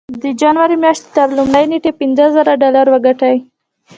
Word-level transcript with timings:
د 0.23 0.25
جنوري 0.41 0.75
مياشتې 0.83 1.09
تر 1.17 1.27
لومړۍ 1.37 1.65
نېټې 1.71 1.91
پينځه 1.99 2.25
زره 2.35 2.51
ډالر 2.61 2.85
وګټئ. 2.89 3.37